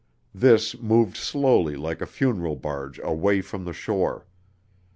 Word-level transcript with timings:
This 0.33 0.75
moved 0.79 1.15
slowly 1.15 1.75
like 1.75 2.01
a 2.01 2.07
funeral 2.07 2.55
barge 2.55 2.97
away 3.03 3.39
from 3.41 3.65
the 3.65 3.71
shore. 3.73 4.25